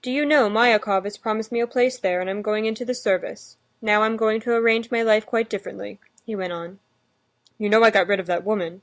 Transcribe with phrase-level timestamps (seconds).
[0.00, 2.94] Do you know, Myakov has promised me a place there, and I'm going into the
[2.94, 3.58] service.
[3.82, 6.78] Now I'm going to arrange my life quite differently," he went on.
[7.58, 8.80] "You know I got rid of that woman."